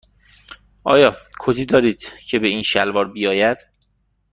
آیا 0.83 1.17
کتی 1.39 1.65
دارید 1.65 2.01
که 2.09 2.39
به 2.39 2.47
این 2.47 2.61
شلوار 2.61 3.07
بیاید؟ 3.07 3.57